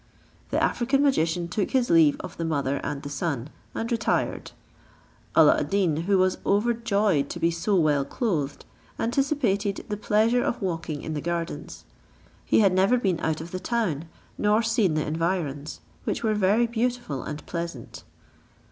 [0.49, 4.51] The African magician took his leave of the mother and the son, and retired.
[5.35, 8.65] Alla ad Deen, who was overjoyed to be so well clothed,
[8.97, 11.85] anticipated the pleasure of walking in the gardens.
[12.43, 14.05] He had never been out of the town,
[14.39, 18.03] nor seen the environs, which were very beautiful and pleasant.